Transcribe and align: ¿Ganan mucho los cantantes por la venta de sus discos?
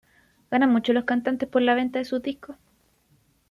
¿Ganan 0.49 0.71
mucho 0.71 0.93
los 0.93 1.03
cantantes 1.05 1.47
por 1.47 1.61
la 1.61 1.75
venta 1.75 1.99
de 1.99 2.05
sus 2.05 2.23
discos? 2.23 2.55